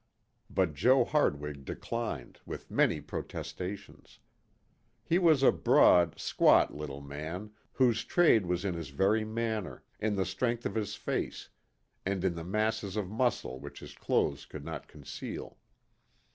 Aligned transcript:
But 0.49 0.73
Joe 0.73 1.05
Hardwig 1.05 1.63
declined, 1.63 2.39
with 2.43 2.71
many 2.71 2.99
protestations. 3.01 4.17
He 5.03 5.19
was 5.19 5.43
a 5.43 5.51
broad, 5.51 6.19
squat 6.19 6.73
little 6.73 7.01
man, 7.01 7.51
whose 7.73 8.03
trade 8.03 8.47
was 8.47 8.65
in 8.65 8.73
his 8.73 8.89
very 8.89 9.23
manner, 9.23 9.83
in 9.99 10.15
the 10.15 10.25
strength 10.25 10.65
of 10.65 10.73
his 10.73 10.95
face, 10.95 11.49
and 12.03 12.23
in 12.23 12.33
the 12.33 12.43
masses 12.43 12.95
of 12.95 13.11
muscle 13.11 13.59
which 13.59 13.79
his 13.79 13.93
clothes 13.93 14.47
could 14.47 14.65
not 14.65 14.87
conceal. 14.87 15.59